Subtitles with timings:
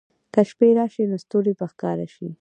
[0.33, 2.27] که شپې راشي، نو ستوري به ښکاره شي.